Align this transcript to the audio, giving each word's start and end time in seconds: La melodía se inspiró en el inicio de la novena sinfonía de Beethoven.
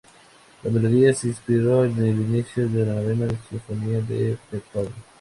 La 0.63 0.71
melodía 0.71 1.13
se 1.13 1.27
inspiró 1.27 1.85
en 1.85 1.95
el 1.99 2.19
inicio 2.19 2.67
de 2.67 2.87
la 2.87 2.95
novena 2.95 3.27
sinfonía 3.51 4.01
de 4.01 4.35
Beethoven. 4.51 4.95